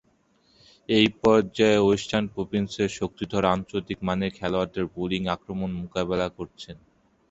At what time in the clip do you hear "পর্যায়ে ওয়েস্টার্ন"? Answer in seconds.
1.21-2.25